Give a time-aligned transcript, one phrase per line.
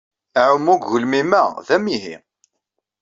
[0.39, 2.15] Aɛumu deg ugelmim-a d amihi.